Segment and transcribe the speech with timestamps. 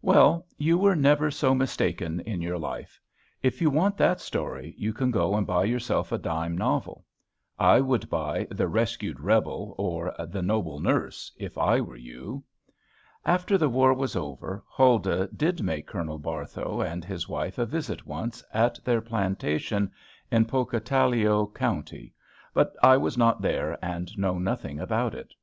[0.00, 0.46] Well!
[0.56, 2.98] you were never so mistaken in your life.
[3.42, 7.04] If you want that story, you can go and buy yourself a dime novel.
[7.58, 12.42] I would buy "The Rescued Rebel;" or, "The Noble Nurse," if I were you.
[13.26, 18.06] After the war was over, Huldah did make Colonel Barthow and his wife a visit
[18.06, 19.92] once, at their plantation
[20.30, 22.14] in Pocataligo County;
[22.54, 25.34] but I was not there, and know nothing about it.